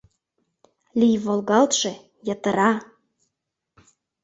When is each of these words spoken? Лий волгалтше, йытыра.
Лий 0.99 1.15
волгалтше, 1.25 1.91
йытыра. 2.27 2.71